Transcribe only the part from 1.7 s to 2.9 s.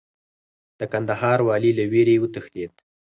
له ویرې وتښتېد.